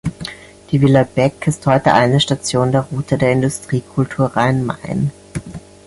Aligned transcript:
Die 0.71 0.81
Villa 0.81 1.03
Beck 1.03 1.45
ist 1.45 1.67
heute 1.67 1.93
eine 1.93 2.19
Station 2.19 2.71
der 2.71 2.81
Route 2.91 3.19
der 3.19 3.33
Industriekultur 3.33 4.35
Rhein-Main. 4.35 5.11